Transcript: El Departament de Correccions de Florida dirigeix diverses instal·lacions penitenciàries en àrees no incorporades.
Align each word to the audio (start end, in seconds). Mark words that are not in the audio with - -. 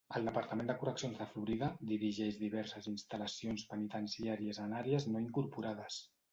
El 0.17 0.23
Departament 0.27 0.69
de 0.69 0.75
Correccions 0.83 1.19
de 1.19 1.27
Florida 1.33 1.69
dirigeix 1.91 2.41
diverses 2.45 2.89
instal·lacions 2.95 3.69
penitenciàries 3.75 4.65
en 4.67 4.77
àrees 4.83 5.09
no 5.15 5.27
incorporades. 5.29 6.05